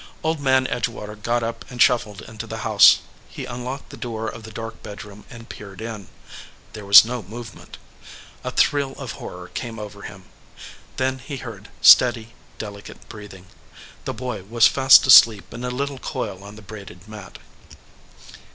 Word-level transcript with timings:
Old 0.23 0.39
Man 0.39 0.65
Edgewater 0.65 1.15
got 1.15 1.43
up 1.43 1.63
and 1.69 1.79
shuffled 1.79 2.23
into 2.23 2.47
the 2.47 2.55
114 2.55 2.55
THE 2.57 2.63
FLOWERING 2.65 3.29
BUSH 3.29 3.33
house. 3.35 3.35
He 3.35 3.45
unlocked 3.45 3.89
the 3.91 3.97
door 3.97 4.27
of 4.27 4.41
the 4.41 4.51
dark 4.51 4.81
bedroom 4.81 5.25
and 5.29 5.47
peered 5.47 5.79
in. 5.79 6.07
There 6.73 6.87
was 6.87 7.05
no 7.05 7.21
movement. 7.21 7.77
A 8.43 8.49
thrill 8.49 8.93
of 8.93 9.11
horror 9.11 9.49
came 9.49 9.77
over 9.77 10.01
him. 10.01 10.23
Then 10.97 11.19
he 11.19 11.37
heard 11.37 11.69
steady, 11.81 12.33
delicate 12.57 13.07
breathing. 13.09 13.45
The 14.05 14.13
boy 14.15 14.41
was 14.41 14.65
fast 14.65 15.05
asleep 15.05 15.53
in 15.53 15.63
a 15.63 15.69
little 15.69 15.99
coil 15.99 16.43
on 16.43 16.55
the 16.55 16.63
braided 16.63 17.07
mat. 17.07 17.37